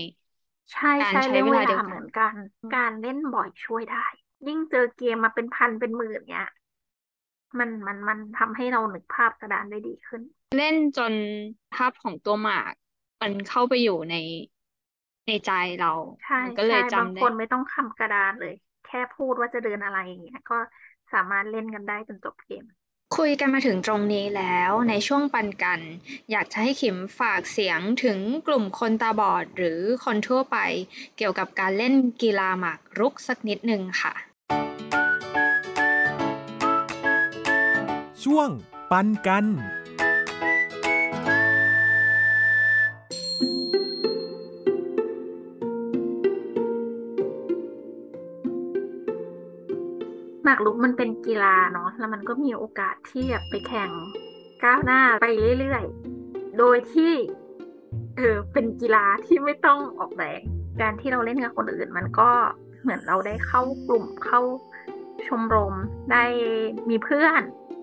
[0.71, 2.33] ใช่การใช่ใช้เรื่องเวเวลาเดีลายวกันเหมือนกัน
[2.75, 4.05] การเล่นบ่อยช่วยได้
[4.47, 6.47] ยิ่งเจอเกมมาเป็นพันเป็นหมื่นเนี้ย
[7.59, 10.21] มันมันมันทำให้เรานึกภาพกระดานได้ดีขึ้น
[10.55, 11.13] เล่นจน
[11.73, 12.73] ภาพของตัวหมาก
[13.21, 14.15] มันเข้าไปอยู่ใน
[15.27, 15.49] ในใจ
[15.79, 20.55] เราใช่มันก็เลใช่ยบางจำคได้นไม่ต้องคำกระดานเลย แค่พูดว่าจะเดินอะไรอย่างเงี้ยก็
[21.13, 22.63] สามารถเล่นกันได้จนจบเกม
[23.17, 25.81] คุยกันมาถึงตรงนี้แล้วในช่วงปันกัน
[26.31, 30.57] อยากจะให้ขิมฝากเสียงถึงกลุ่มคนตาบอดหรือคนทั่วไป
[31.17, 34.13] เกี่ยวกับการเล่นกีฬาหมากรุกสักนิดนึงค่ะ
[38.23, 38.49] ช่วง
[38.91, 39.45] ปันกัน
[50.49, 53.89] มากรุกมันเป็นกีฬาเนาะแล้วมันก็มีโอกาสที่จะไปแข่ง
[54.63, 55.25] ก้าวหน้าไป
[55.59, 57.13] เรื่อยๆ โดยที่
[58.17, 60.41] เออเป็นกีฬาที่ไม่ต้องออกแรง
[60.81, 62.29] การที่เราเล่นกับคนอื่น มันก็
[62.81, 64.41] เหมือนเราได้เข้ากลุ่มเข้า
[65.27, 65.75] ชมรม
[66.11, 66.23] ได้
[66.89, 67.41] มีเพื่อน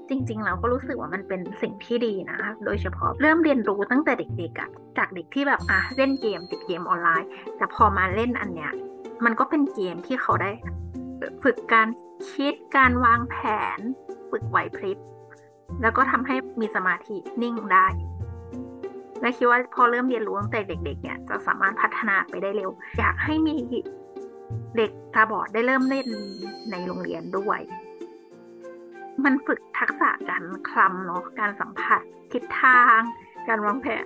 [0.08, 8.72] จริง ๆ เราก็รู้สึกว่ามันเป็นสิ่งที่ดีนะ โดยเฉพาะเริ่มเรียนรู้ตั้งแต่เด็กๆอะจากเด็กที่แบบอะเล่นเกมติดเกมออนไลน์ แต่พอมาเล่นอันเนี้ย
[9.24, 10.50] มันก็เป็นเกมที่เขาได้
[11.42, 11.88] ฝึกการ
[12.32, 13.36] คิดการวางแผ
[13.76, 13.78] น
[14.30, 14.98] ฝึกไหวพริบ
[15.82, 17.86] แล้วก็ทำให้มีสมาธินิ่งได้
[19.20, 23.56] และคิดว่าพอเริ่มเรียนรู้ตั้งแต่เด็ก ๆ เนี่ยจะสามารถพัฒนาไปได้เร็ว อยากให้มี
[24.76, 26.08] เด็กตาบอดได้เริ่มเล่น
[26.70, 27.60] ในโรงเรียนด้วย
[29.24, 32.00] มันฝึกทักษะการคลำเนาะการสัมผัส
[32.32, 33.00] ทิศทาง
[33.48, 34.04] การวางแผน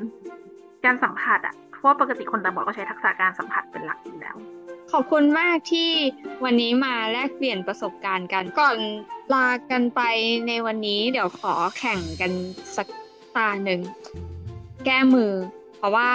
[0.84, 4.36] การสัมผัสอะเพราะปกติคนตาบอดก็ใช้ทักษะการสัมผัสเป็นหลักอยู่แล้ว
[4.92, 5.90] ขอบคุณมากที่
[6.44, 8.76] วันนี้มาแลกเปลี่ยนประสบการณ์กันก่อน
[9.34, 10.00] ลากันไป
[10.48, 12.32] ในวันนี้เดี๋ยวขอแข่งกัน
[12.76, 12.88] สัก
[13.36, 13.80] ตาหนึ่ง
[14.84, 15.32] แก้มือ
[15.76, 16.10] เพราะว่า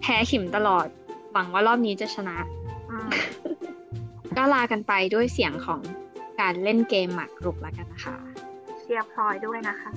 [0.00, 0.86] แพ้ขิมตลอด
[1.32, 2.36] หวังว่ารอบนี้จะชนะ
[2.90, 3.08] อืม
[4.36, 5.80] ก็ลากันไปด้วยเสียงของ
[6.40, 8.14] การเล่นเกมหมากรุกแล้วกันนะคะ
[8.78, 9.90] เชียร์พลอยด้วยนะคะ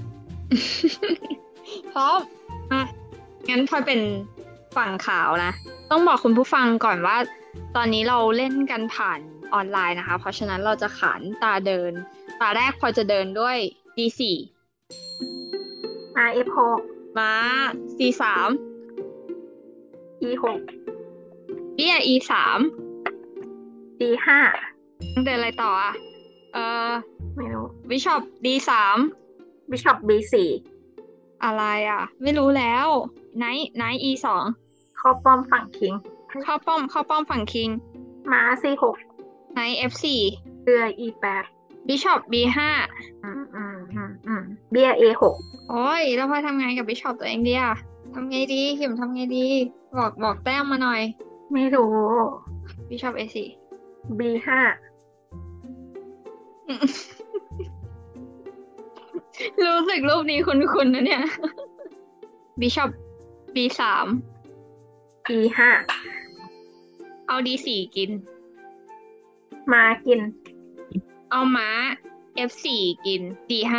[1.93, 2.19] พร้อม
[2.72, 2.82] อะ
[3.50, 4.02] งั้นพลอยเป็น
[4.78, 5.52] ฝั่งขาวนะ
[5.91, 7.17] ต้องบอกคุณผู้ฟังก่อนว่า
[7.75, 9.19] ตอนนี้เราเล่นกันผ่าน
[9.53, 11.91] ออนไลน์นะคะ เพราะฉะนั้นเราจะขานตาเดิน
[12.41, 13.57] ตาแรกพลอยจะเดินด้วย
[13.97, 14.21] D4
[16.29, 16.49] RF
[17.17, 17.31] ม้า
[17.97, 18.23] C3
[20.21, 22.31] 6 E 6 เบี้ย E3
[23.99, 24.39] D ห้า
[25.25, 25.93] เดินอะไรต่ออะ
[26.53, 26.91] เอ่อ
[27.35, 28.71] ไม่รู้ bishop D3
[29.69, 30.49] bishop B สี่
[31.43, 32.88] อะไรอะ ไม่รู้แล้ว
[33.38, 34.27] knight knight E2
[34.97, 35.93] เข้าป้อมฝั่ง king
[36.43, 37.69] เข้าป้อม เข้าป้อมฝั่ง king
[38.31, 38.95] ม้า C หก
[39.53, 40.05] knight F4
[40.63, 41.43] เรือ E แปด
[41.88, 42.59] bishop B5
[43.23, 45.35] อืมอืมอืมอืมเบีย A หก
[45.69, 47.73] โอ้ย แล้วพลอยทำไงกับบิชอปตัวเองดีอะ
[48.13, 49.45] ทำไงดีขิมทำไงดี
[49.97, 51.01] บอกบอกแต้มมาหน่อย
[51.53, 51.93] ไม่รู้
[52.89, 53.37] บิชอป A4
[54.19, 54.59] B ห้า
[59.65, 61.23] รู้สึกรูปนี้คุ้นๆนะเนี่ย
[62.59, 62.89] บิชอป
[63.55, 63.81] B3
[65.35, 65.69] E ห้า
[67.29, 68.11] เอา D4 กิน
[69.73, 70.19] มากิน
[71.31, 71.69] เอาม้า
[72.49, 72.67] F4
[73.05, 73.73] กิน D5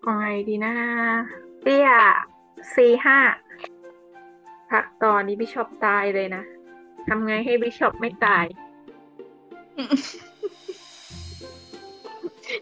[0.00, 0.72] เอาไงดีนะ
[1.62, 1.90] เตี้ย
[2.74, 3.06] C5
[4.70, 6.42] พักตอนนี้บิชอปตายเลยนะ
[7.08, 8.44] ทำไงให้บิชอปไม่ตาย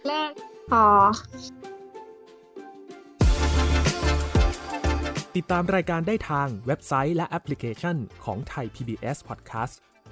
[0.07, 0.33] เลิก
[0.71, 0.85] พอ
[5.37, 9.77] ติดตามรายการได้ทางเว็บไซต์และแอปพลิเคชันของไทย PBS Podcast